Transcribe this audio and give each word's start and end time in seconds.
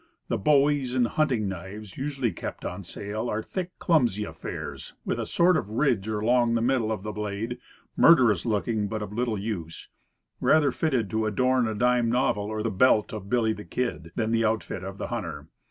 The 0.29 0.37
"bowies" 0.39 0.95
and 0.95 1.05
"hunting 1.05 1.47
knives" 1.47 1.95
usually 1.95 2.31
kept 2.31 2.65
on 2.65 2.81
sale, 2.83 3.29
are 3.29 3.43
thick, 3.43 3.69
clumsy 3.77 4.23
affairs, 4.23 4.93
with 5.05 5.19
a 5.19 5.27
sort 5.27 5.55
of 5.55 5.69
ridge 5.69 6.07
along 6.07 6.55
the 6.55 6.61
middle 6.63 6.91
of 6.91 7.03
the 7.03 7.11
blade, 7.11 7.59
mur 7.95 8.15
derous 8.15 8.43
looking, 8.43 8.87
but 8.87 9.03
of 9.03 9.13
little 9.13 9.37
use; 9.37 9.89
rather 10.39 10.71
fitted 10.71 11.11
to 11.11 11.27
adorn 11.27 11.67
a 11.67 11.75
dime 11.75 12.09
novel 12.09 12.45
or 12.45 12.63
the 12.63 12.71
belt 12.71 13.13
of 13.13 13.29
"Billy 13.29 13.53
the 13.53 13.63
Kid," 13.63 14.11
than 14.15 14.31
the 14.31 14.43
outfit 14.43 14.83
of 14.83 14.97
the 14.97 15.09
hunter. 15.09 15.49